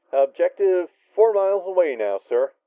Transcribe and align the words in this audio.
"Objective 0.13 0.89
four 1.13 1.31
miles 1.31 1.67
away 1.67 1.95
now, 1.95 2.17
sir." 2.17 2.51